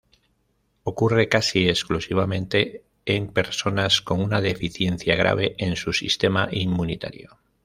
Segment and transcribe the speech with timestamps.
[0.81, 7.37] Ocurre casi exclusivamente en personas con una deficiencia grave en su sistema inmunitario.